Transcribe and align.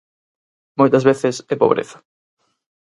Moitas 0.79 1.03
veces 1.09 1.35
é 1.53 1.55
pobreza. 1.63 1.97